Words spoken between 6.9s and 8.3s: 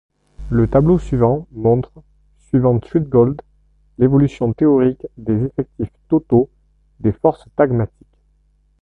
des forces tagmatiques.